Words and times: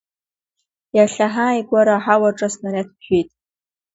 Иахьа 0.97 1.27
ҳааигәара 1.33 1.95
аҳауаҿы 1.97 2.45
аснариад 2.47 2.87
ԥжәеит. 2.95 3.29